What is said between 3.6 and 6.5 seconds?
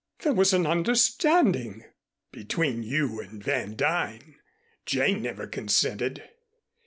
Duyn. Jane never consented."